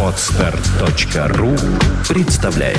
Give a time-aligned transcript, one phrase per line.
[0.00, 1.56] Отстар.ру
[2.08, 2.78] представляет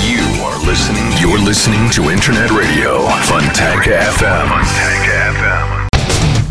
[0.00, 1.10] You are listening.
[1.20, 4.48] You're listening to Internet Radio Funtech FM.
[4.48, 5.88] Funtech FM.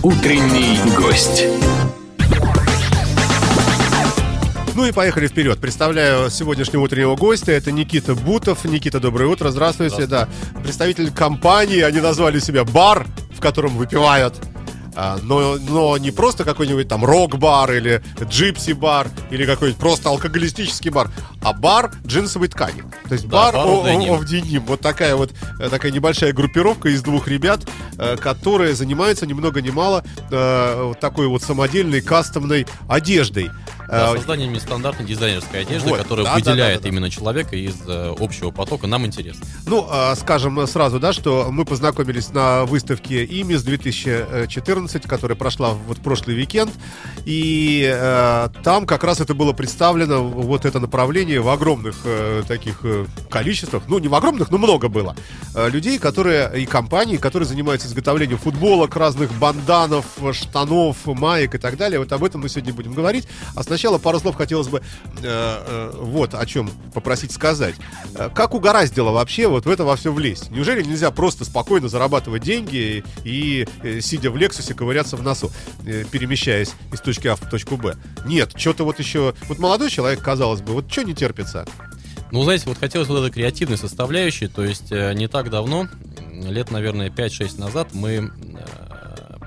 [0.04, 1.46] Утренний гость.
[4.80, 5.60] Ну и поехали вперед.
[5.60, 7.52] Представляю сегодняшнего утреннего гостя.
[7.52, 8.64] Это Никита Бутов.
[8.64, 9.50] Никита, доброе утро.
[9.52, 10.08] Здравствуйте.
[10.08, 10.30] Да.
[10.64, 11.82] Представитель компании.
[11.82, 13.06] Они назвали себя бар,
[13.40, 14.36] в котором выпивают.
[14.96, 21.10] А, но, но не просто какой-нибудь там рок-бар или джипси-бар или какой-нибудь просто алкоголистический бар,
[21.42, 22.84] а бар джинсовой ткани.
[23.08, 24.64] То есть Да, бар of denim.
[24.68, 27.62] Вот такая вот э, такая небольшая группировка из двух ребят,
[27.98, 33.52] э, которые занимаются ни много ни мало э, такой вот самодельной кастомной одеждой.
[33.90, 36.90] Да, Э, созданием нестандартной дизайнерской одежды, Вот, которая да, выделяет да, да, да.
[36.90, 39.46] именно человека из э, общего потока, нам интересно.
[39.66, 46.00] Ну, а, скажем сразу, да, что мы познакомились на выставке ИМИС 2014, которая прошла вот
[46.00, 46.72] прошлый уикенд,
[47.26, 52.82] и э, там как раз это было представлено, вот это направление в огромных э, таких
[52.84, 55.16] э, количествах, ну, не в огромных, но много было,
[55.56, 61.76] э, людей, которые, и компаний, которые занимаются изготовлением футболок, разных банданов, штанов, маек и так
[61.76, 62.00] далее.
[62.00, 63.28] Вот об этом мы сегодня будем говорить.
[63.56, 64.82] А сначала пару слов хотелось бы э,
[65.24, 67.76] э, вот о чем попросить сказать.
[68.16, 70.52] Э, Как угораздило вообще вот в это во все влезть?
[70.52, 73.68] Неужели нельзя просто спокойно зарабатывать деньги и,
[74.02, 75.52] сидя в Лексусе, ковыряться в носу,
[76.12, 77.96] перемещаясь из точки А в точку Б?
[78.26, 79.34] Нет, что-то вот еще...
[79.48, 81.66] Вот молодой человек, казалось бы, вот что не терпится?
[82.32, 85.88] Ну, знаете, вот хотелось вот этой креативной составляющей, то есть не так давно,
[86.32, 88.32] лет, наверное, 5-6 назад, мы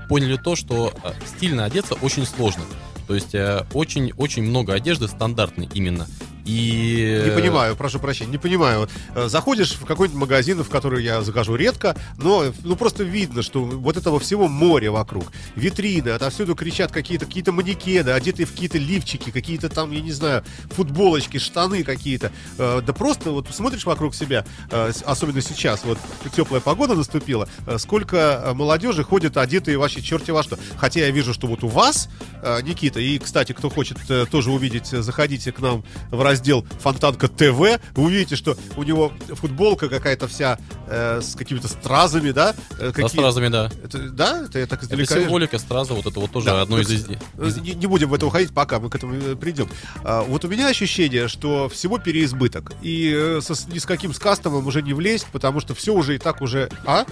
[0.09, 0.93] поняли то, что
[1.25, 2.63] стильно одеться очень сложно.
[3.07, 3.35] То есть
[3.73, 6.07] очень-очень много одежды стандартной именно.
[6.45, 7.23] И...
[7.25, 8.89] Не понимаю, прошу прощения, не понимаю.
[9.15, 13.63] Э, Заходишь в какой-нибудь магазин, в который я захожу редко, но ну просто видно, что
[13.63, 15.31] вот этого всего море вокруг.
[15.55, 20.43] Витрины, отовсюду кричат какие-то какие манекены, одетые в какие-то лифчики, какие-то там, я не знаю,
[20.71, 22.31] футболочки, штаны какие-то.
[22.57, 25.97] Э, Да просто вот смотришь вокруг себя, э, особенно сейчас, вот
[26.35, 30.57] теплая погода наступила, э, сколько э, молодежи ходят одетые вообще черти во что.
[30.77, 32.09] Хотя я вижу, что вот у вас,
[32.41, 36.65] э, Никита, и, кстати, кто хочет э, тоже увидеть, э, заходите к нам в раздел
[36.79, 40.57] Фонтанка ТВ, вы увидите, что у него футболка какая-то вся
[40.87, 42.55] э, с какими-то стразами, да?
[42.79, 43.71] Э, какие- стразами, да.
[43.83, 44.45] Это, да?
[44.45, 45.25] Это я так Это издалека вижу.
[45.25, 46.89] символика страза, вот это вот тоже Да, одно из...
[46.89, 47.17] из- э,
[47.61, 49.69] Не, не будем в это уходить, пока мы к этому э, придем.
[50.03, 52.73] А, вот у меня ощущение, что всего переизбыток.
[52.81, 56.15] И э, со- ни с каким с кастомом уже не влезть, потому что все уже
[56.15, 56.69] и так уже...
[56.85, 57.05] А?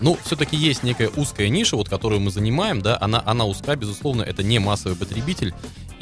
[0.00, 4.20] Ну, все-таки есть некая узкая ниша, вот, которую мы занимаем, да, она, она узка, безусловно,
[4.22, 5.54] это не массовый потребитель,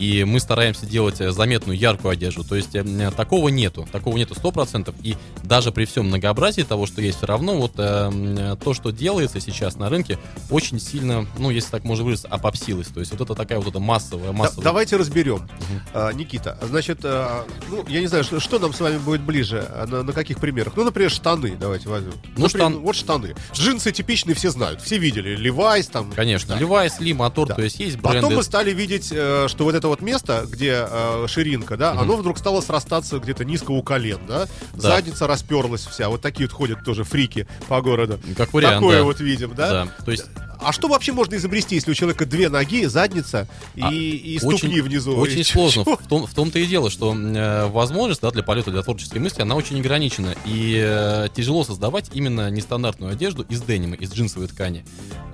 [0.04, 4.34] и мы стараемся делать э, заметную, яркую одежду, то есть э, такого нету, такого нету
[4.34, 8.74] 100%, и даже при всем многообразии того, что есть, все равно вот э, м, то,
[8.74, 10.18] что делается сейчас на рынке,
[10.50, 13.78] очень сильно, ну, если так можно выразиться, опопсилось, то есть вот это такая вот эта
[13.80, 14.64] массовая, Да- массовая...
[14.64, 15.48] давайте разберем.
[15.92, 19.66] А, Никита, значит, а, ну, я не знаю, что, что нам с вами будет ближе,
[19.88, 20.74] на, на каких примерах?
[20.76, 22.12] Ну, например, штаны давайте возьмем.
[22.36, 23.34] Ну, Например, штан- Вот штаны.
[23.52, 25.34] Джинсы типичные все знают, все видели.
[25.36, 26.10] Левайс там.
[26.12, 26.60] Конечно, Да.
[26.60, 27.54] Levi's, Lee, Мотор, Да.
[27.54, 28.20] то есть есть бренды...
[28.20, 32.02] Потом мы стали видеть, э, что вот это вот место, где э, ширинка, да, Мгм.
[32.02, 34.80] оно вдруг стало срастаться где-то низко у колен, да, Да.
[34.80, 38.18] задница расперлась вся, вот такие вот ходят тоже фрики по городу.
[38.36, 39.04] Как вариант, Такое да.
[39.04, 39.70] вот видим, да?
[39.84, 40.24] Да, то есть
[40.64, 44.58] А что вообще можно изобрести, если у человека две ноги, задница и, А, и очень-
[44.58, 45.16] ступни внизу?
[45.16, 45.84] Очень И сложно.
[45.84, 45.96] чё?
[45.96, 49.42] В, том, в том-то и дело, что э, возможность да, для полета, для творческой мысли,
[49.42, 50.34] она очень ограничена.
[50.46, 54.84] И э, тяжело создавать именно нестандартную одежду из денима, из джинсовой ткани.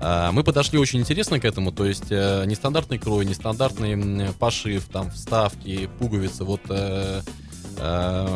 [0.01, 5.11] А, мы подошли очень интересно к этому, то есть э, нестандартный крой, нестандартный пошив, там,
[5.11, 6.61] вставки, пуговицы, вот...
[6.69, 7.23] э, э,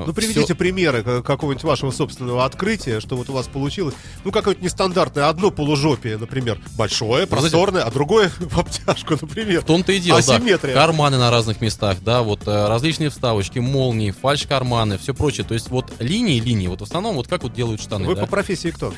[0.06, 3.94] Ну, приведите всё- примеры ка- какого-нибудь вашего собственного открытия, что вот у вас получилось.
[4.25, 9.60] Ну, какое-то нестандартное одно полужопие, например, большое, просторное, а другое в обтяжку, например.
[9.60, 10.37] В том-то и дело, да.
[10.37, 10.75] Асимметрия.
[10.75, 15.44] Карманы на разных местах, да, вот э, различные вставочки, молнии, фальш-карманы, все прочее.
[15.47, 18.22] То есть вот линии, линии, вот в основном вот как вот делают штаны, Вы да.
[18.22, 18.93] по профессии кто?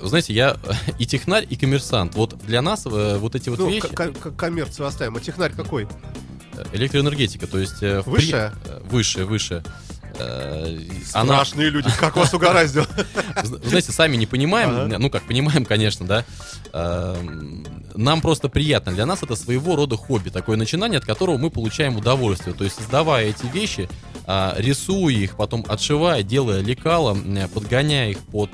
[0.00, 0.56] Знаете, я
[0.98, 2.14] и технарь, и коммерсант.
[2.14, 5.16] Вот для нас э, вот эти вот ну, вещи, к- к- коммерцию оставим.
[5.16, 5.88] А технарь какой?
[6.72, 7.82] Электроэнергетика, то есть...
[7.82, 8.52] э, в при- Высшая?
[8.64, 9.64] э, высшая.
[10.20, 10.78] Э,
[11.12, 12.86] Она, Страшные люди, как вас угораздило.
[13.42, 14.98] вы знаете, сами не понимаем, Ага.
[14.98, 16.24] ну как, понимаем, конечно, да.
[16.72, 17.64] Эм,
[17.94, 18.92] Нам просто приятно.
[18.92, 22.54] Для нас это своего рода хобби, такое начинание, от которого мы получаем удовольствие.
[22.54, 23.88] То есть, создавая эти вещи,
[24.26, 27.16] а, рисуя их, потом отшивая, делая лекала,
[27.54, 28.50] подгоняя их под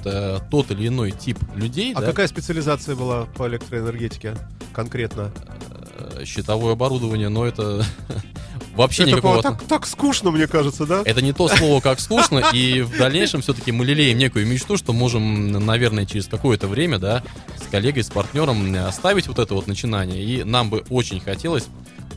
[0.50, 4.36] тот или иной тип людей, А да, какая специализация была по электроэнергетике
[4.72, 5.32] конкретно?
[5.94, 7.84] Э, щитовое оборудование, но это
[8.76, 9.42] вообще Это никакого...
[9.42, 11.02] так, так скучно, мне кажется, да?
[11.04, 14.92] Это не то слово, как скучно, и в дальнейшем все-таки мы лелеем некую мечту, что
[14.92, 17.22] можем, наверное, через какое-то время, да,
[17.56, 20.22] с коллегой, с партнером э, ставить вот это вот начинание.
[20.22, 21.66] И нам бы очень хотелось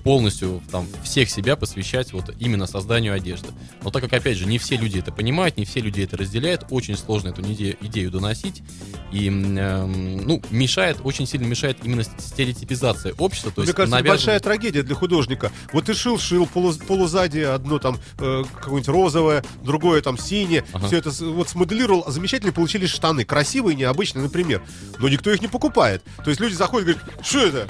[0.07, 3.49] полностью там всех себя посвящать вот именно созданию одежды.
[3.83, 6.63] Но так как, опять же, не все люди это понимают, не все люди это разделяют,
[6.69, 8.63] очень сложно эту идею, идею доносить.
[9.11, 13.51] И, э, ну, мешает, очень сильно мешает именно стереотипизация общества.
[13.51, 15.51] То Мне есть кажется, это навязывание- большая трагедия для художника.
[15.73, 20.63] Вот ты шил, шил, полу, полузади одно там э, какое-нибудь розовое, другое там синее.
[20.71, 20.87] Ага.
[20.87, 23.25] Все это вот смоделировал, а замечательно получились штаны.
[23.25, 24.61] Красивые, необычные, например.
[24.99, 26.01] Но никто их не покупает.
[26.23, 27.67] То есть люди заходят и говорят, что это?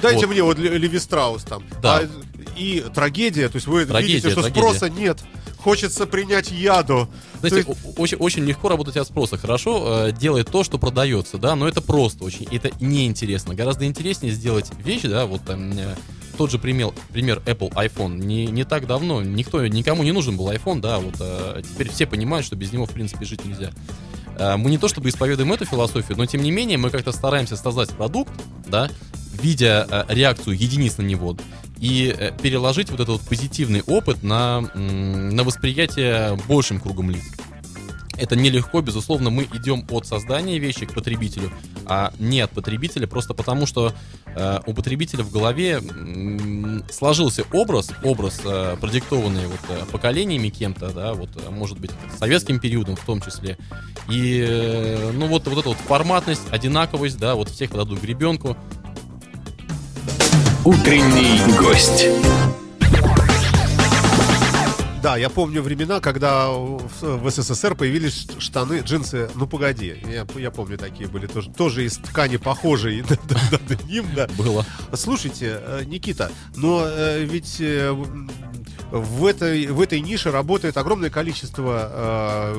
[0.00, 0.32] Дайте Вот.
[0.32, 1.62] мне вот Ле- Леви Страус там.
[1.82, 1.98] Да.
[1.98, 2.08] А,
[2.56, 4.60] и трагедия, то есть вы Трагедия, видите, что трагедия.
[4.60, 5.18] спроса нет.
[5.58, 7.08] Хочется принять яду.
[7.40, 9.36] Знаете, есть- очень, очень легко работать от спроса.
[9.36, 13.54] Хорошо э, делает то, что продается, да, но это просто очень, это неинтересно.
[13.54, 15.96] Гораздо интереснее сделать вещь, да, вот там э,
[16.38, 18.16] тот же пример, пример Apple iPhone.
[18.24, 22.06] Не, не так давно никто, никому не нужен был iPhone, да, вот э, теперь все
[22.06, 23.70] понимают, что без него, в принципе, жить нельзя.
[24.38, 27.56] Э, мы не то чтобы исповедуем эту философию, но тем не менее мы как-то стараемся
[27.58, 28.32] создать продукт,
[28.66, 28.88] да,
[29.32, 31.36] видя э, реакцию единиц на него,
[31.78, 37.24] и э, переложить вот этот вот позитивный опыт на, на восприятие большим кругом лиц.
[38.20, 41.50] Это нелегко, безусловно, мы идем от создания вещи к потребителю,
[41.86, 43.94] а не от потребителя, просто потому что
[44.26, 50.90] э, у потребителя в голове м, сложился образ, образ, э, продиктованный вот, э, поколениями кем-то,
[50.92, 53.56] да, вот, э, может быть, советским периодом в том числе.
[54.10, 58.54] И, э, ну, вот, вот эта вот форматность, одинаковость, да, вот всех под одну гребенку,
[60.64, 62.06] Утренний гость.
[65.02, 70.76] Да, я помню времена, когда в, СССР появились штаны, джинсы, ну погоди, я, я помню
[70.76, 72.36] такие были тоже, тоже из ткани
[73.08, 74.28] на- на деним, да.
[74.36, 74.66] было.
[74.92, 77.96] Слушайте, э, Никита, но э, ведь э,
[78.90, 82.54] в этой, в этой нише работает огромное количество э,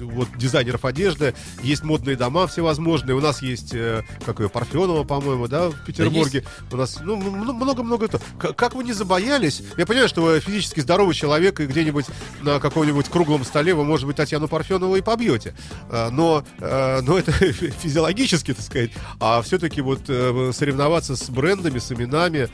[0.00, 5.48] вот, дизайнеров одежды, есть модные дома всевозможные, у нас есть, э, как ее, Парфенова, по-моему,
[5.48, 8.20] да, в Петербурге, у нас, ну, много-много то.
[8.38, 9.62] К- Как вы не забоялись?
[9.76, 12.06] Я понимаю, что вы физически здоровый человек, и где-нибудь
[12.42, 15.54] на каком-нибудь круглом столе вы, может быть, Татьяну Парфенову и побьете.
[15.90, 17.32] Э, Но, э, но это
[17.82, 18.90] физиологически, так сказать.
[19.20, 22.48] А все-таки вот э, соревноваться с брендами, с именами,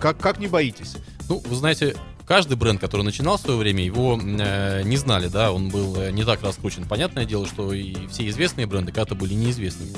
[0.00, 0.96] как, как не боитесь?
[1.28, 1.96] Ну, вы знаете,
[2.26, 6.10] каждый бренд, который начинал в свое время, его э, не знали, да, он был э,
[6.12, 6.84] не так раскручен.
[6.84, 9.94] Понятное дело, что и все известные бренды когда-то были неизвестными.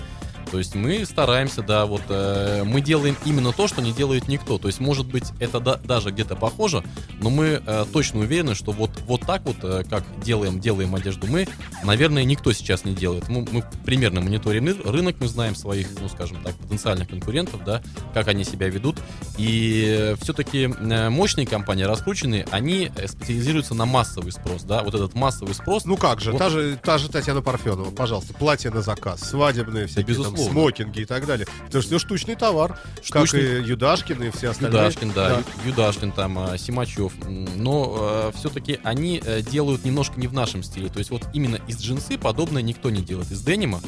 [0.51, 4.59] То есть мы стараемся, да, вот э, мы делаем именно то, что не делает никто.
[4.59, 6.83] То есть, может быть, это да- даже где-то похоже,
[7.21, 11.27] но мы э, точно уверены, что вот, вот так вот, э, как делаем, делаем одежду
[11.27, 11.47] мы,
[11.85, 13.29] наверное, никто сейчас не делает.
[13.29, 17.83] Мы, мы примерно мониторим ры- рынок, мы знаем своих, ну, скажем так, потенциальных конкурентов, да,
[18.15, 18.97] как они себя ведут.
[19.37, 25.55] И все-таки мощные компании, раскрученные, они э, специализируются на массовый спрос, да, вот этот массовый
[25.55, 25.85] спрос.
[25.85, 26.39] Ну как же, Вот.
[26.39, 30.61] та же, та же Татьяна Парфенова, пожалуйста, платье на заказ, свадебные всякие там, безусловно.
[30.61, 31.47] смокинги и так далее.
[31.69, 33.41] Это же все штучный товар, Штучный.
[33.59, 34.81] как и Юдашкин и все остальные.
[34.83, 37.13] Юдашкин, да, Ю- Юдашкин, там, а, Симачев.
[37.57, 40.89] Но все-таки они э, делают немножко не в нашем стиле.
[40.89, 43.31] То есть вот именно из джинсы подобное никто не делает.
[43.31, 43.81] Из денима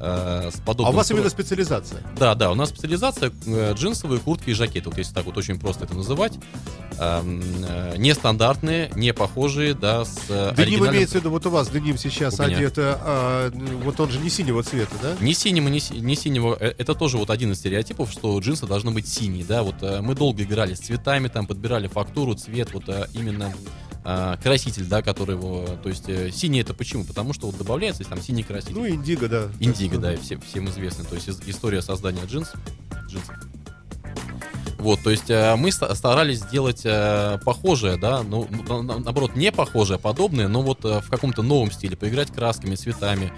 [0.00, 0.94] э, с А подобным...
[0.94, 2.02] у вас именно специализация.
[2.18, 4.88] Да, да, у нас специализация э, джинсовые куртки и жакеты.
[4.88, 6.34] Вот если так вот очень просто это называть.
[7.00, 11.50] Эм, э, Нестандартные, не похожие, да, с э, Деним оригинальным- имеется в виду, вот у
[11.50, 13.50] вас деним сейчас одет, а,
[13.84, 15.16] вот он же не синего цвета, да?
[15.20, 16.56] Ни синего, си- ни синего.
[16.58, 19.62] Э, Это тоже вот один из стереотипов, что джинсы должны быть синие, да.
[19.62, 22.84] Вот э, мы долго играли с цветами, там подбирали фактуру, цвет, вот
[23.14, 23.52] именно
[24.42, 25.66] краситель, да, который его.
[25.82, 27.04] То есть синий это почему?
[27.04, 28.74] Потому что вот добавляется там синий краситель.
[28.74, 29.48] Ну, индиго, да.
[29.60, 31.04] Индиго, да, и все, всем известно.
[31.04, 32.52] То есть история создания джинс.
[33.08, 33.34] джинсов.
[34.78, 39.50] Вот, то есть э, мы ста- старались сделать э, похожее, да, ну, на- наоборот, не
[39.50, 43.32] похожее, а подобное, но вот э, в каком-то новом стиле, поиграть красками, цветами,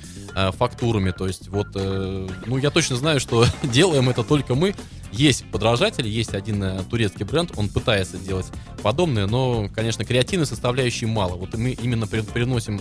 [0.56, 4.75] фактурами, то есть вот, ну, я точно знаю, что делаем это только мы.
[5.12, 8.47] Есть подражатели, есть один турецкий бренд, он пытается делать
[8.82, 11.35] подобное, но, конечно, креативной составляющей мало.
[11.35, 12.80] Вот мы именно при- приносим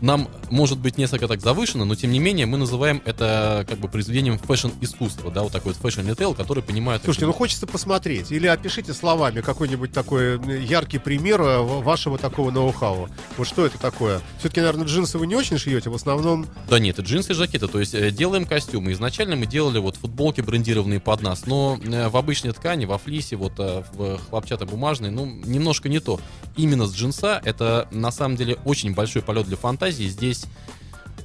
[0.00, 3.88] нам может быть несколько так завышено, но тем не менее мы называем это как бы
[3.88, 7.02] произведением fashion -искусства, да, вот такой вот fashion -ритейл, который понимает...
[7.04, 8.32] Слушайте, ну хочется посмотреть.
[8.32, 13.08] Или опишите словами какой-нибудь такой яркий пример э, ва- вашего такого ноу-хау.
[13.36, 14.20] Вот что это такое?
[14.38, 16.46] Все-таки, наверное, джинсы вы не очень шьете, в основном...
[16.68, 18.92] Да нет, это джинсы и жакеты, то есть э, делаем костюмы.
[18.92, 23.36] Изначально мы делали вот футболки брендированные под нас, но э, в обычной ткани, во флисе,
[23.36, 26.20] вот в хлопчатобумажной, ну, немножко не то.
[26.56, 29.89] Именно с джинса это на самом деле очень большой полет для фантазии.
[29.96, 30.44] Здесь,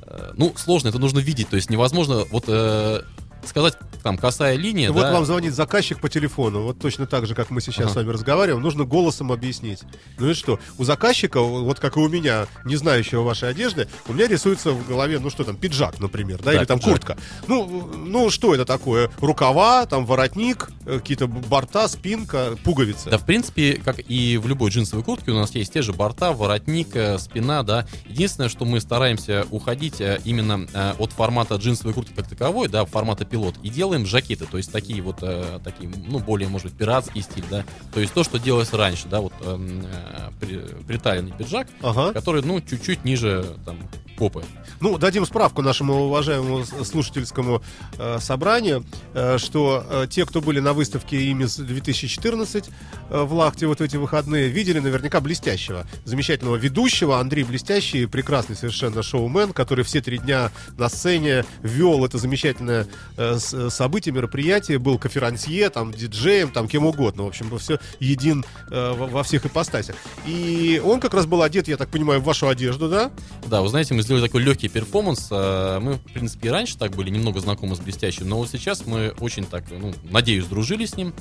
[0.03, 2.45] э, ну, сложно, это нужно видеть, то есть невозможно вот...
[2.47, 3.01] э,
[3.47, 7.33] сказать, там, косая линия, Вот да, вам звонит заказчик по телефону, вот точно так же,
[7.35, 7.89] как мы сейчас Ага.
[7.89, 9.79] с вами разговариваем, нужно голосом объяснить.
[10.19, 10.59] Ну и что?
[10.77, 14.87] У заказчика, вот как и у меня, не знающего вашей одежды, у меня рисуется в
[14.87, 16.91] голове, ну что там, пиджак, например, да, Да, или там пиджак.
[16.93, 17.17] куртка.
[17.47, 19.09] Ну, ну что это такое?
[19.19, 23.09] Рукава, там воротник, э, какие-то борта, спинка, пуговицы.
[23.09, 26.31] Да, в принципе, как и в любой джинсовой куртке, у нас есть те же борта,
[26.31, 27.87] воротник, э, спина, да.
[28.07, 30.67] Единственное, что мы стараемся уходить э, именно
[30.99, 35.01] от формата джинсовой куртки как таковой, да, формата пилот, и делаем жакеты, то есть такие
[35.01, 37.65] вот, э, такие, ну, более, может быть, пиратский стиль, да.
[37.93, 42.13] То есть то, что делалось раньше, да, вот эм, э, при- приталенный пиджак, Ага.
[42.13, 43.77] который, ну, чуть-чуть ниже, там,
[44.17, 44.45] попы.
[44.79, 47.61] Ну, дадим справку нашему уважаемому слушательскому
[47.97, 52.69] э, собранию, э, что э, те, кто были на выставке ИМИС 2014
[53.09, 57.19] э, в Лахте вот в эти выходные, видели наверняка блестящего, замечательного ведущего.
[57.19, 62.87] Андрей Блестящий, прекрасный совершенно шоумен, который все три дня на сцене вел это замечательное
[63.17, 67.23] э, с- событие, мероприятие, был конферансье, там, диджеем, там, кем угодно.
[67.23, 69.95] В общем, все един э, во всех ипостасях.
[70.25, 73.11] И он как раз был одет, я так понимаю, в вашу одежду, да?
[73.47, 75.27] Да, вы знаете, мы сделали такой легкий перформанс.
[75.31, 78.85] э, Мы, в принципе, и раньше так были немного знакомы с Блестящим, но вот сейчас
[78.85, 81.13] мы очень так, ну, надеюсь, дружили с ним.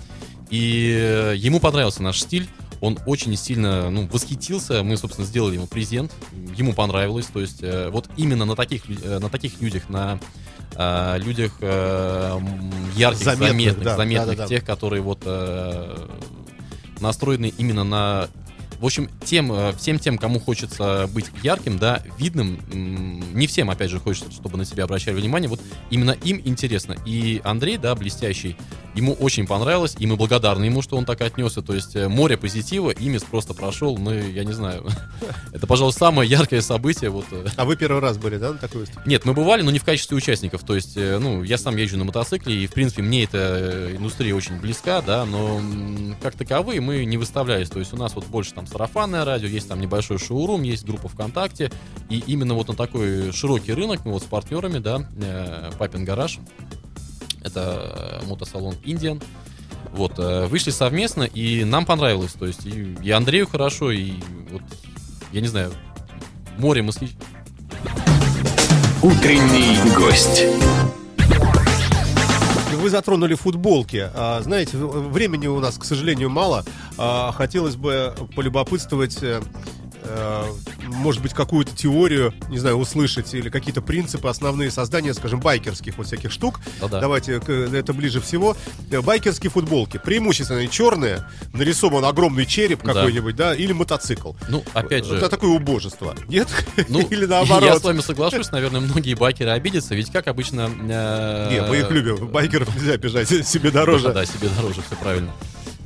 [0.51, 2.47] И э, ему понравился наш стиль.
[2.81, 4.83] Он очень сильно ну, восхитился.
[4.83, 6.13] Мы, собственно, сделали ему презент.
[6.55, 7.27] Ему понравилось.
[7.33, 10.21] То есть э, вот именно на таких, э, на таких людях, на
[10.77, 12.39] э, людях э,
[12.97, 14.49] ярких, Заметных, заметных, да, заметных, да-да-да.
[14.49, 16.07] тех, которые вот э,
[17.01, 18.29] настроены именно на
[18.81, 22.59] в общем, тем, э, всем тем, кому хочется быть ярким, да, видным,
[23.33, 26.97] не всем, опять же, хочется, чтобы на себя обращали внимание, вот именно им интересно.
[27.07, 28.57] И Андрей, да, блестящий,
[28.95, 31.63] ему очень понравилось, и мы благодарны ему, что он так отнесся.
[31.63, 34.87] То есть э, море позитива, имис просто прошел, ну, я не знаю,
[35.53, 37.11] это, пожалуй, самое яркое событие.
[37.11, 37.27] Вот.
[37.33, 37.47] э.
[37.57, 39.09] А вы первый раз были, да, на такой выставке?
[39.09, 40.63] Нет, мы бывали, но не в качестве участников.
[40.63, 44.35] То есть, э, ну, я сам езжу на мотоцикле, и, в принципе, мне эта индустрия
[44.35, 45.61] очень близка, да, но
[46.23, 47.71] как таковые мы не выставлялись.
[47.71, 51.09] То есть у нас вот больше там сарафанное радио, есть там небольшой шоурум, есть группа
[51.09, 51.71] ВКонтакте,
[52.09, 55.09] и именно вот на такой широкий рынок мы вот с партнерами, да,
[55.79, 56.39] Папин гараж,
[57.45, 59.23] это э, мотосалон Индиан,
[59.93, 64.15] вот, э, вышли совместно, и нам понравилось, то есть и, и Андрею хорошо, и
[64.51, 64.63] вот,
[65.33, 65.73] я не знаю,
[66.59, 67.11] море мыслей,
[69.05, 70.45] Утренний гость.
[72.73, 74.11] Вы затронули футболки.
[74.15, 76.65] А, знаете, времени у нас, к сожалению, мало.
[76.97, 79.43] А, хотелось бы полюбопытствовать, э,
[81.05, 86.07] может быть, какую-то теорию, не знаю, услышать, или какие-то принципы, основные создания, скажем, байкерских вот
[86.07, 86.61] всяких штук.
[86.81, 86.99] Да-да.
[87.01, 88.57] Давайте, к- это ближе всего.
[88.91, 92.95] Э, Байкерские футболки, преимущественно черные, нарисован огромный череп Да.
[92.95, 94.33] какой-нибудь, да, или мотоцикл.
[94.49, 95.17] ну, опять же...
[95.17, 96.15] Это такое убожество.
[96.29, 96.49] Нет?
[96.89, 97.65] Ну, Или наоборот?
[97.69, 100.71] Я с вами соглашусь, наверное, многие байкеры обидятся, ведь как обычно...
[100.89, 102.27] э, Не, мы их любим.
[102.29, 104.13] Байкеров нельзя обижать себе дороже.
[104.13, 105.31] Да, себе дороже, все правильно.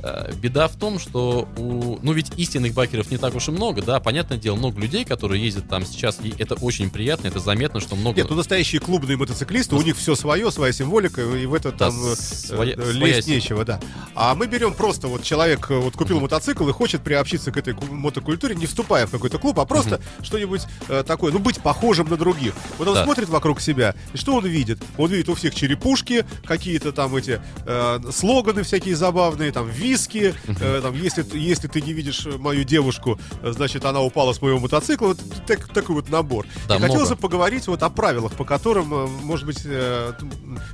[0.01, 1.99] Э, Беда в том, что у...
[2.01, 5.43] Ну, ведь истинных байкеров не так уж и много, да, понятное дело, много людей, которые
[5.43, 8.17] ездят там сейчас, и это очень приятно, это заметно, что много...
[8.17, 11.77] Нет, ну настоящие клубные мотоциклисты, у них все свое, своя символика, и в это Да,
[11.89, 13.79] там э, своя- э, своя лезть сим- нечего, да.
[14.15, 17.85] А мы берем просто вот человек вот купил мотоцикл и хочет приобщиться к этой ку-
[17.93, 22.15] мотокультуре, не вступая в какой-то клуб, а просто что-нибудь э, такое, ну быть похожим на
[22.17, 22.53] других.
[22.77, 23.03] Вот он Да.
[23.03, 24.79] смотрит вокруг себя, и что он видит?
[24.97, 30.79] Он видит у всех черепушки, какие-то там эти э, слоганы всякие забавные, там виски, э,
[30.81, 35.07] там если если ты не видишь мою девушку, э, значит она упала с моего мотоцикла,
[35.07, 36.45] вот так- такой вот набор.
[36.67, 40.13] Да, и хотелось бы поговорить вот о правилах, по которым, э, может быть, э,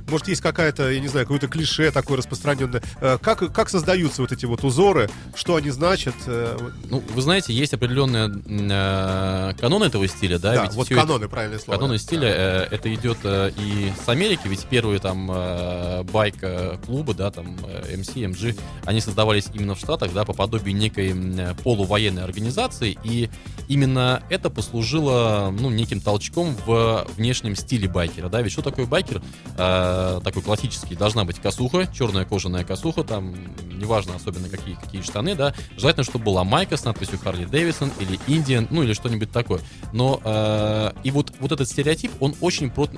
[0.08, 2.82] может есть какая-то, я не знаю, какое-то клише такое распространенное.
[3.00, 6.14] Э, Как, как создаются вот эти вот узоры, что они значат?
[6.26, 6.58] э.
[6.90, 8.30] Ну, вы знаете, есть определенные
[8.70, 10.54] э, каноны этого стиля, да?
[10.54, 11.78] Да, ведь вот всё это- каноны, правильное слово.
[11.78, 11.98] Каноны да.
[11.98, 17.56] стиля, э, это идет э, и с Америки, ведь первые там э, байк-клубы, да, там
[17.66, 22.98] э, MC, MG, они создавались именно в Штатах, да, по подобию некой э, полувоенной организации,
[23.04, 23.30] и
[23.68, 29.22] именно это послужило, ну, неким толчком в внешнем стиле байкера, да, ведь что такое байкер?
[29.56, 33.34] Э, такой классический, должна быть косуха, черная кожаная косуха, там,
[33.78, 38.18] неважно особенно какие, какие штаны, да, желательно, чтобы была майка с надписью Харли Дэвисон или
[38.26, 39.60] Индиан, ну, или что-нибудь такое.
[39.92, 42.88] Но э, и вот, вот этот стереотип, он очень про-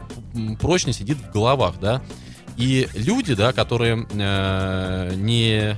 [0.58, 2.02] прочно сидит в головах, да.
[2.56, 5.76] И люди, да, которые э, не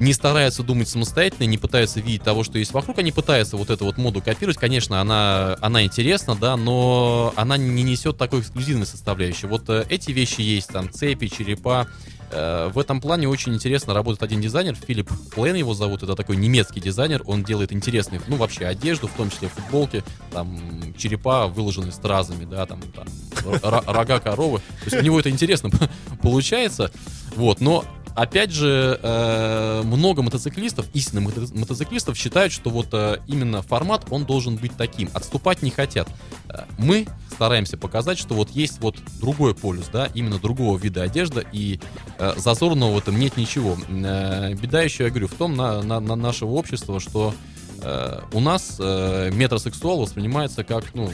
[0.00, 3.84] не стараются думать самостоятельно, не пытаются видеть того, что есть вокруг, они пытаются вот эту
[3.84, 4.56] вот моду копировать.
[4.56, 9.46] Конечно, она, она интересна, да, но она не несет такой эксклюзивной составляющей.
[9.46, 11.86] Вот э, эти вещи есть, там, цепи, черепа.
[12.30, 16.36] Э, в этом плане очень интересно работает один дизайнер, Филипп Плен его зовут, это такой
[16.36, 20.02] немецкий дизайнер, он делает интересные, ну, вообще одежду, в том числе футболки,
[20.32, 23.06] там, черепа, выложенные стразами, да, там, там
[23.62, 24.58] рога коровы.
[24.58, 25.70] То есть у него это интересно
[26.22, 26.90] получается,
[27.36, 34.06] вот, но опять же, э, много мотоциклистов, истинных мотоциклистов считают, что вот э, именно формат,
[34.10, 35.08] он должен быть таким.
[35.14, 36.08] Отступать не хотят.
[36.48, 41.46] Э, мы стараемся показать, что вот есть вот другой полюс, да, именно другого вида одежды,
[41.52, 41.80] и
[42.36, 43.76] зазорного в этом нет ничего.
[43.88, 47.34] Беда еще, я говорю, в том на, на, на нашего общества, что
[47.82, 51.10] э, у нас э, метросексуал воспринимается как, ну,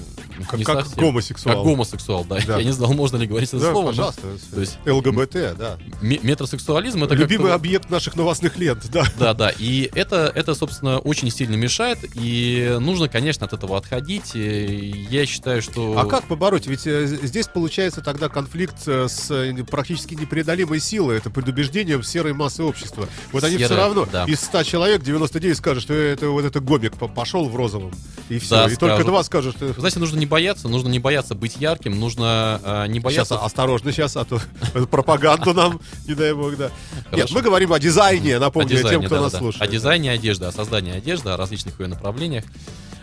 [0.48, 1.56] как, как совсем, гомосексуал.
[1.56, 2.38] Как гомосексуал, да.
[2.46, 2.58] да.
[2.58, 3.86] Я не знал, можно ли говорить это да, слово.
[3.88, 4.22] пожалуйста.
[4.52, 5.78] То есть ЛГБТ, да.
[6.00, 9.04] Метросексуализм это Любимый объект наших новостных лент, да.
[9.18, 9.50] Да, да.
[9.58, 11.98] И это, это, собственно, очень сильно мешает.
[12.14, 14.34] И нужно, конечно, от этого отходить.
[14.34, 15.98] И я считаю, что...
[15.98, 16.66] А как побороть?
[16.66, 21.18] Ведь э, здесь получается тогда конфликт э, с практически непреодолимой силой.
[21.18, 23.08] Это предубеждением серой массы общества.
[23.32, 24.24] Вот они Серая, все равно да.
[24.24, 27.92] из 100 человек 99 скажут, что это вот это гомик пошел в розовом.
[28.28, 28.56] И все.
[28.56, 28.80] Да, и скажут.
[28.80, 29.56] только два скажут.
[29.56, 29.72] Что...
[29.74, 33.34] Знаете, нужно не бояться, нужно не бояться быть ярким, нужно э, не бояться...
[33.34, 34.40] Сейчас, осторожно сейчас, а то
[34.90, 36.70] пропаганду нам, не дай бог, да.
[37.12, 39.62] Нет, мы говорим о дизайне, напомню тем, кто нас слушает.
[39.62, 42.44] О дизайне одежды, о создании одежды, о различных ее направлениях.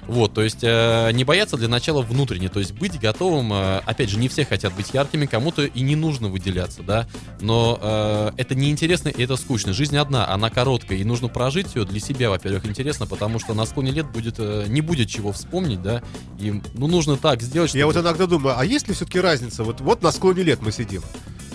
[0.07, 4.09] Вот, то есть э, не бояться для начала внутренне, то есть быть готовым, э, опять
[4.09, 7.07] же, не все хотят быть яркими, кому-то и не нужно выделяться, да,
[7.39, 9.73] но э, это неинтересно и это скучно.
[9.73, 13.65] Жизнь одна, она короткая, и нужно прожить ее для себя, во-первых, интересно, потому что на
[13.65, 16.03] склоне лет будет, э, не будет чего вспомнить, да,
[16.37, 17.79] и ну, нужно так сделать, чтобы...
[17.79, 19.63] Я вот иногда думаю, а есть ли все-таки разница?
[19.63, 21.01] Вот, вот на склоне лет мы сидим,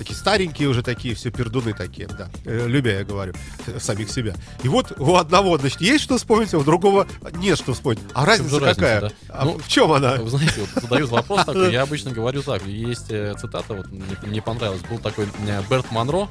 [0.09, 3.35] такие старенькие уже такие, все пердуны такие, да, э, любя я говорю,
[3.79, 4.35] самих себя.
[4.63, 8.01] И вот у одного, значит, есть что вспомнить, а у другого нет что вспомнить.
[8.15, 9.01] А разница какая?
[9.01, 9.35] Разница, да?
[9.35, 10.17] а ну, в чем она?
[10.17, 14.05] Вы знаете, вот задают вопрос такой, я обычно говорю так, есть э, цитата, вот мне,
[14.23, 16.29] мне понравилось, был такой э, Берт Монро,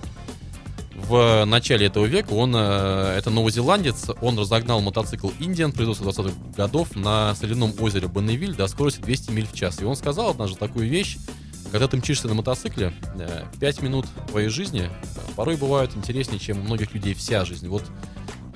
[0.96, 6.96] в начале этого века он, э, это новозеландец, он разогнал мотоцикл Индиан производства 20-х годов
[6.96, 9.80] на соляном озере Бонневиль до скорости 200 миль в час.
[9.80, 11.18] И он сказал однажды такую вещь,
[11.72, 12.94] когда ты мчишься на мотоцикле,
[13.60, 14.90] 5 минут твоей жизни
[15.36, 17.68] порой бывают интереснее, чем у многих людей вся жизнь.
[17.68, 17.84] Вот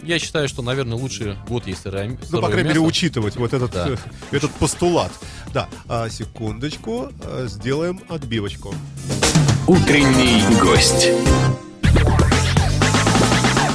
[0.04, 3.72] я считаю, что, наверное, лучше год есть сырое Ну, по крайней мере, учитывать вот этот,
[3.72, 3.90] да.
[4.32, 5.12] этот постулат.
[5.54, 8.74] Да, а, секундочку, а, сделаем отбивочку.
[9.68, 11.10] Утренний гость.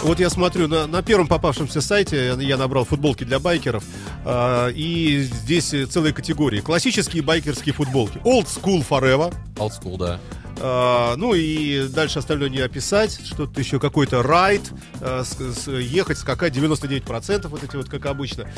[0.07, 3.83] Вот я смотрю, на, на первом попавшемся сайте я набрал футболки для байкеров,
[4.25, 6.61] э, и здесь целые категории.
[6.61, 8.19] Классические байкерские футболки.
[8.19, 9.35] Old School Forever.
[9.57, 10.21] Old School, да.
[10.59, 13.21] Uh, ну и дальше остальное не описать.
[13.27, 14.63] Что-то еще какой-то райд.
[15.01, 18.49] Uh, с, с, ехать, скакать 99%, вот эти вот, как обычно.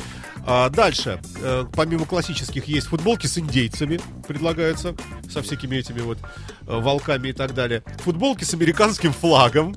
[0.46, 4.94] Uh, дальше, э, помимо классических, есть футболки с индейцами, предлагаются,
[5.28, 6.26] со всякими этими вот э,
[6.66, 7.82] волками и так далее.
[8.04, 9.74] Футболки с американским флагом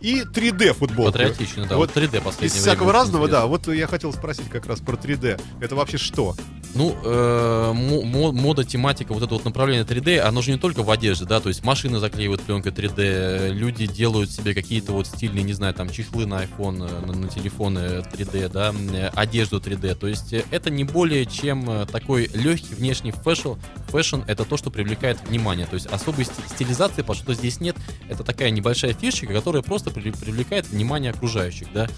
[0.00, 1.12] и 3D футболки.
[1.12, 1.76] Патриотично, да.
[1.76, 3.46] Вот, вот 3D последнее Из всякого разного, да.
[3.46, 5.40] Вот я хотел спросить как раз про 3D.
[5.60, 6.34] Это вообще что?
[6.74, 11.24] Ну, э, мода, тематика, вот это вот направление 3D, оно же не только в одежде,
[11.24, 15.72] да, то есть машины заклеивают пленкой 3D, люди делают себе какие-то вот стильные, не знаю,
[15.72, 18.74] там, чехлы на iPhone, э, на, на телефоны 3D, да,
[19.14, 23.54] одежду 3D, то есть э, это не более чем э, такой легкий внешний fashion,
[23.88, 27.76] fashion это то, что привлекает внимание, то есть особой стилизации, почти что здесь нет,
[28.08, 31.88] это такая небольшая фишечка, которая просто привлекает внимание окружающих, да.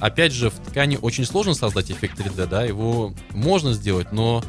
[0.00, 4.40] Опять же, в ткани очень сложно создать эффект 3D, да, его можно сделать, но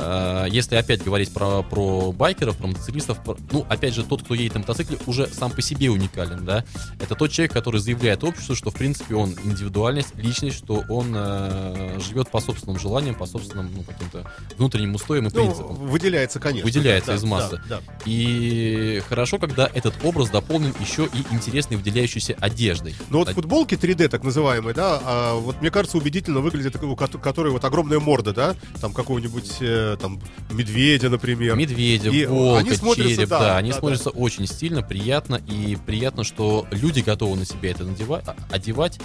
[0.00, 4.34] Э, если опять говорить про, про байкеров, про мотоциклистов, про, ну, опять же, тот, кто
[4.34, 6.64] едет на мотоцикле, уже сам по себе уникален, да.
[6.98, 11.98] Это тот человек, который заявляет обществу, что, в принципе, он индивидуальность, личность, что он э,
[12.00, 15.76] живет по собственным желаниям, по собственным, ну, каким-то внутренним устоям и ну, принципам.
[15.76, 16.64] Выделяется, конечно.
[16.64, 17.60] Выделяется да, из массы.
[17.68, 17.80] Да, да.
[18.06, 22.94] И хорошо, когда этот образ дополнен еще и интересной выделяющейся одеждой.
[23.10, 23.34] Ну, вот Од...
[23.34, 28.00] футболки 3D, так называемые, да, а, вот мне кажется, убедительно выглядит, у которой вот огромная
[28.00, 29.60] морда, да, там какого-нибудь
[29.94, 31.56] э, там медведя, например.
[31.56, 34.18] Медведя, и волка, они череп, да, да, они да, смотрятся да.
[34.18, 38.98] очень стильно, приятно, и приятно, что люди готовы на себя это надевать, одевать.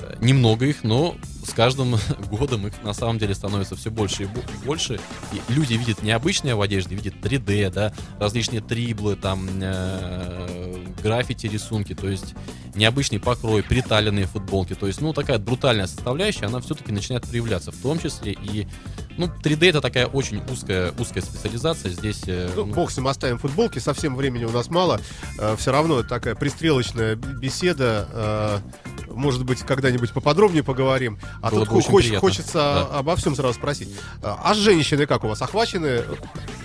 [0.00, 1.96] Э, немного их, но с каждым
[2.30, 4.28] годом их на самом деле становится все больше и
[4.64, 5.00] больше.
[5.32, 11.94] И люди видят необычное в одежде, видят 3D, да, различные триблы, там, э, граффити, рисунки,
[11.94, 12.34] то есть
[12.78, 14.74] необычный покрой, приталенные футболки.
[14.74, 18.66] То есть, ну, такая брутальная составляющая, она все-таки начинает проявляться, в том числе и
[19.18, 21.90] ну, 3D это такая очень узкая, узкая специализация.
[21.90, 22.22] Здесь...
[22.26, 25.00] Э, ну, ну, бог с ним оставим футболки, совсем времени у нас мало.
[25.38, 28.08] Э, все равно такая пристрелочная беседа.
[28.12, 28.58] Э,
[29.10, 31.18] может быть, когда-нибудь поподробнее поговорим.
[31.42, 32.20] А Было тут приятно.
[32.20, 32.98] хочется Да.
[32.98, 33.88] обо всем сразу спросить.
[34.22, 35.42] А а женщины как у вас?
[35.42, 36.04] Охвачены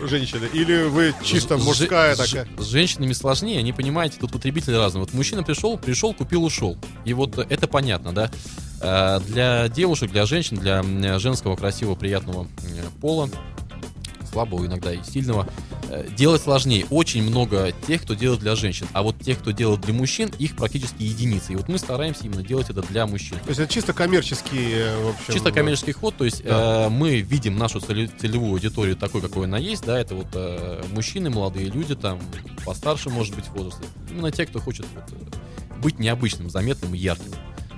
[0.01, 0.47] женщины?
[0.53, 2.47] Или вы чисто мужская такая?
[2.57, 5.01] С женщинами сложнее, они понимаете, тут потребители разные.
[5.01, 6.77] Вот мужчина пришел, пришел, купил, ушел.
[7.05, 8.29] И вот это понятно, да.
[8.81, 10.83] Э, Для девушек, для женщин, для
[11.19, 12.47] женского красивого, приятного
[12.99, 13.29] пола,
[14.29, 15.47] слабого иногда и сильного,
[15.89, 16.87] э, делать сложнее.
[16.89, 18.87] Очень много тех, кто делает для женщин.
[18.93, 21.53] А вот тех, кто делает для мужчин, их практически единицы.
[21.53, 23.37] И вот мы стараемся именно делать это для мужчин.
[23.43, 25.33] То есть это чисто коммерческий, э, в общем...
[25.35, 26.87] Чисто коммерческий ход, то есть Да.
[26.87, 30.81] э, мы видим нашу целе- целевую аудиторию такой, какой она есть, да, это вот э,
[30.93, 32.19] мужчины, молодые люди, там,
[32.65, 33.79] постарше, может быть, возраст.
[34.09, 35.03] Именно те, кто хочет вот,
[35.83, 37.31] быть необычным, заметным и ярким.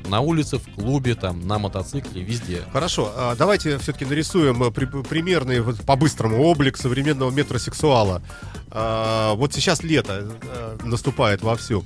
[0.08, 2.62] На улице, в клубе, там, на мотоцикле, везде.
[2.72, 8.22] Хорошо, а давайте все-таки нарисуем э, при- примерный, вот, по-быстрому, облик современного метросексуала.
[8.70, 11.84] А, Вот сейчас лето э, наступает вовсю.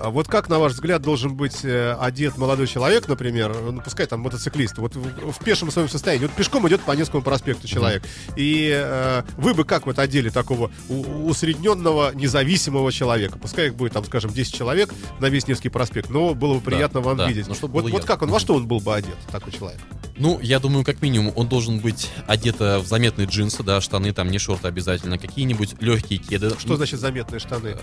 [0.00, 4.06] А Вот как, на ваш взгляд, должен быть э, одет молодой человек, например, ну, пускай
[4.06, 8.02] там мотоциклист, вот в, в пешем своем состоянии, вот пешком идет по Невскому проспекту человек,
[8.36, 13.38] и э, вы бы как вот одели такого усредненного независимого человека?
[13.38, 17.00] Пускай их будет, там, скажем, 10 человек на весь Невский проспект, но было бы приятно
[17.00, 17.46] вам да, видеть.
[17.48, 19.80] ну, чтобы вот, вот как он, во что он был бы одет, такой человек?
[20.16, 24.12] Ну, я думаю, как минимум, он должен быть одет э, в заметные джинсы, да, штаны,
[24.12, 26.50] там, не шорты обязательно, какие-нибудь легкие кеды.
[26.58, 27.76] Что значит заметные штаны?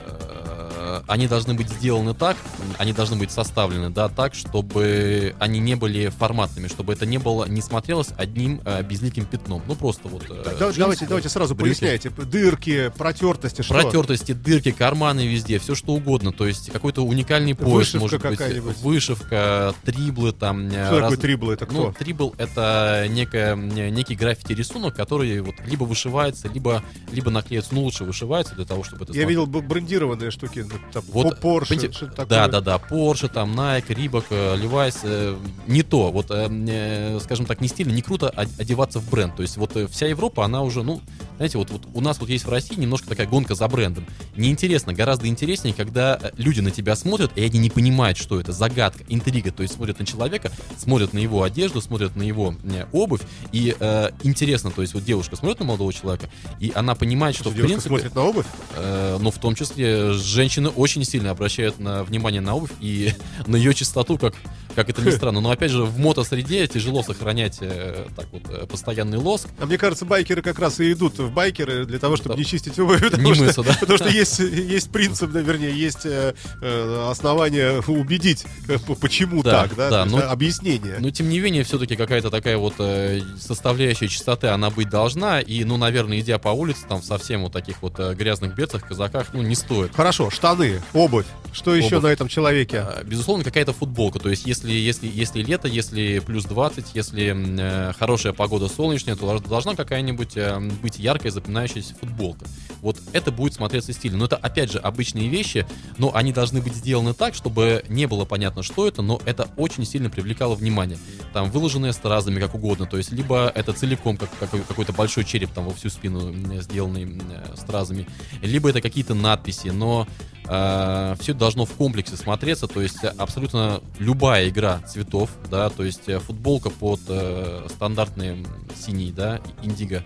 [0.82, 2.38] Э, они должны быть сделаны так,
[2.78, 7.46] они должны быть составлены, да, так, чтобы они не были форматными, чтобы это не было,
[7.48, 9.62] не смотрелось одним э, безликим пятном.
[9.68, 10.24] Ну, просто вот...
[10.30, 11.70] э, да- давайте, давайте сразу брюки.
[11.70, 12.10] поясняйте.
[12.10, 13.74] Дырки, протертости, что?
[13.76, 16.32] Протертости, дырки, карманы везде, все что угодно.
[16.32, 18.78] То есть какой-то уникальный пояс, Вышивка может быть, какая-нибудь.
[18.80, 20.68] вышивка, триблы там.
[20.68, 21.54] э, Что такое раз- триблы?
[21.54, 21.76] Это кто?
[21.88, 27.74] Ну, трибл это некая, не- некий граффити рисунок, который вот либо вышивается, либо, либо наклеится.
[27.76, 29.30] Ну, лучше вышивается для того, чтобы это Я смотреть.
[29.30, 32.28] видел брендированные штуки, ну, там, Вот, Porsche, понимаете, что-то такое.
[32.28, 37.46] Да, да, да, Porsche, там, Nike, Reebok, э, Levi's, э, не то, вот, э, скажем
[37.46, 40.46] так, не стильно, не круто од- одеваться в бренд, то есть вот э, вся Европа,
[40.46, 41.02] она уже, ну,
[41.38, 44.06] знаете, вот, вот у нас вот есть в России немножко такая гонка за брендом.
[44.36, 48.52] Неинтересно, гораздо интереснее, когда э, люди на тебя смотрят, и они не понимают, что это,
[48.52, 52.86] загадка, интрига, то есть смотрят на человека, смотрят на его одежду, смотрят на его э,
[52.92, 56.30] обувь, и э, интересно, то есть вот девушка смотрит на молодого человека,
[56.60, 57.90] и она понимает, что, Что в принципе...
[57.90, 58.46] смотрит на обувь?
[58.76, 60.14] Э, но в том числе
[60.62, 63.14] женщины очень сильно обращают на внимание на обувь и
[63.48, 64.36] на ее чистоту, как,
[64.76, 65.42] как это ни странно.
[65.42, 69.48] Но опять же, в мотосреде тяжело сохранять э, так вот э, постоянный лоск.
[69.60, 72.40] А мне кажется, байкеры как раз и идут в байкеры для того, чтобы Да.
[72.40, 73.02] не чистить обувь.
[73.02, 73.78] Потому, Не что, мыться, да.
[73.80, 79.64] потому что есть, есть принцип, да, вернее, есть э, э, основания убедить, э, почему Да,
[79.68, 80.98] так, да, да, э, объяснение.
[81.00, 85.40] Но тем не менее, все-таки какая-то такая вот э, составляющая чистоты, она быть должна.
[85.42, 89.28] И, ну, наверное, идя по улице, там, совсем вот таких вот э, грязных берцах, казаках,
[89.34, 89.96] ну, не стоит.
[89.96, 91.26] Хорошо, штаны, обувь.
[91.54, 92.04] Что еще Обувь.
[92.04, 92.80] на этом человеке?
[92.80, 94.20] А, Безусловно, какая-то футболка.
[94.20, 99.40] То есть, если, если, если лето, если плюс 20, если э, хорошая погода солнечная, то
[99.40, 102.46] должна- какая-нибудь э, быть яркая, запоминающаяся футболка.
[102.82, 104.18] Вот это будет смотреться стильно.
[104.18, 105.66] Но это, опять же, обычные вещи,
[105.98, 109.86] но они должны быть сделаны так, чтобы не было понятно, что это, но это очень
[109.86, 110.98] сильно привлекало внимание.
[111.34, 112.86] Там выложенные стразами, как угодно.
[112.88, 117.04] То есть, либо это целиком, как, какой- какой-то большой череп там во всю спину сделанный
[117.04, 118.08] э, стразами,
[118.42, 120.08] либо это какие-то надписи, но
[120.52, 126.10] все это должно в комплексе смотреться, то есть абсолютно любая игра цветов, да, то есть
[126.10, 130.04] э, футболка под э, стандартный синий, да, индиго,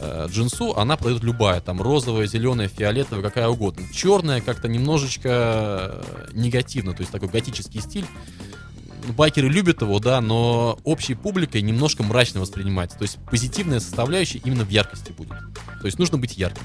[0.00, 3.82] э, джинсу, она подойдет любая, там розовая, зеленая, фиолетовая, какая угодно.
[3.92, 8.06] Черная как-то немножечко э, негативно, то есть такой готический стиль.
[9.06, 12.96] Ну, Байкеры любят его, да, но общей публикой немножко мрачно воспринимается.
[12.96, 15.36] То есть позитивная составляющая именно в яркости будет.
[15.80, 16.62] То есть нужно быть ярким.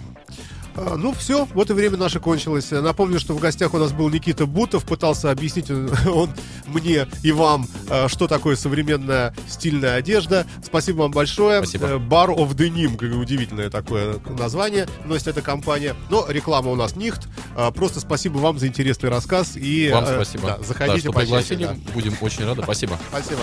[0.80, 2.72] А, Ну все, вот и время наше кончилось.
[2.72, 6.30] Напомню, что в гостях у нас был Никита Бутов, пытался объяснить он, он
[6.68, 10.46] мне и вам, а, что такое современная стильная одежда.
[10.64, 11.60] Спасибо вам большое.
[11.60, 11.88] Спасибо.
[11.88, 15.96] Э, Bar of Denim, как удивительное такое название носит эта компания.
[16.10, 17.28] Но реклама у нас нихт.
[17.56, 19.56] А, Просто спасибо вам за интересный рассказ.
[19.56, 20.48] И, Вам э, спасибо.
[20.48, 21.64] да, Да, заходите, пообщаемся, пригласили.
[21.86, 21.92] да.
[21.94, 22.64] Будем очень рады.
[22.64, 22.98] Спасибо.
[23.10, 23.42] Спасибо.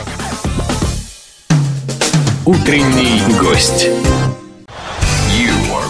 [2.44, 3.88] Утренний гость.